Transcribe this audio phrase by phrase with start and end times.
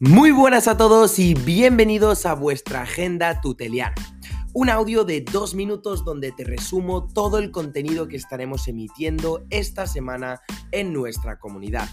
[0.00, 3.96] Muy buenas a todos y bienvenidos a vuestra agenda tuteliana.
[4.52, 9.88] Un audio de dos minutos donde te resumo todo el contenido que estaremos emitiendo esta
[9.88, 11.88] semana en nuestra comunidad.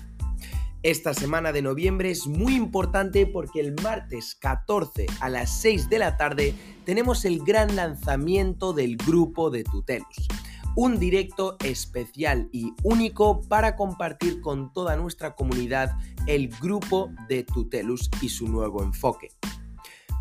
[0.83, 5.97] Esta semana de noviembre es muy importante porque el martes 14 a las 6 de
[5.97, 6.53] la tarde
[6.85, 10.27] tenemos el gran lanzamiento del grupo de Tutelus
[10.75, 18.09] un directo especial y único para compartir con toda nuestra comunidad el grupo de Tutelus
[18.21, 19.31] y su nuevo enfoque.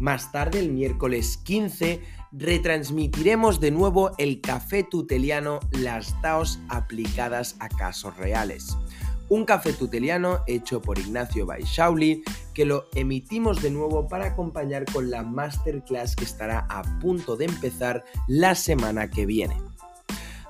[0.00, 2.00] Más tarde, el miércoles 15,
[2.32, 8.76] retransmitiremos de nuevo el café tuteliano Las DAOs aplicadas a casos reales.
[9.28, 15.10] Un café tuteliano hecho por Ignacio Baishauli que lo emitimos de nuevo para acompañar con
[15.10, 19.56] la masterclass que estará a punto de empezar la semana que viene.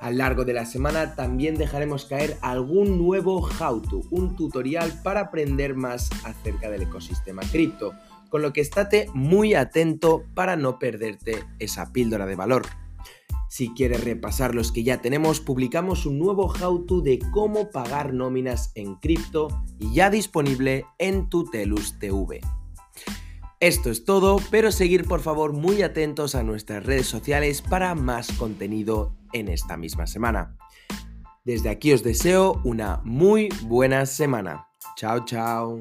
[0.04, 5.20] A lo largo de la semana también dejaremos caer algún nuevo how-to, un tutorial para
[5.20, 7.94] aprender más acerca del ecosistema cripto,
[8.28, 12.66] con lo que estate muy atento para no perderte esa píldora de valor.
[13.48, 18.72] Si quieres repasar los que ya tenemos, publicamos un nuevo how-to de cómo pagar nóminas
[18.74, 22.42] en cripto y ya disponible en Tutelus TV.
[23.64, 28.30] Esto es todo, pero seguir por favor muy atentos a nuestras redes sociales para más
[28.32, 30.58] contenido en esta misma semana.
[31.46, 34.66] Desde aquí os deseo una muy buena semana.
[34.96, 35.80] Chao, chao.